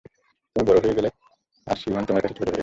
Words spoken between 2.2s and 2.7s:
কাছে ছোট হয়ে গেল।